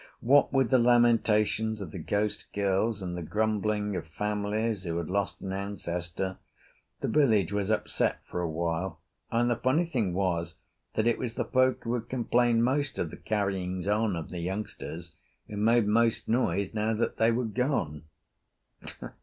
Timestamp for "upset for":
7.69-8.41